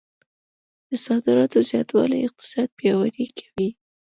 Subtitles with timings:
[0.89, 3.69] د صادراتو زیاتوالی اقتصاد پیاوړی کوي.